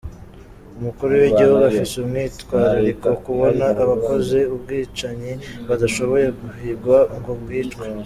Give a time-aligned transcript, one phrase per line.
[0.77, 5.31] Umukuru w'igihugu afise umwitwarariko kubona abakoze ubwicanyi
[5.67, 7.85] batashoboye guhigwa ngo bicwe.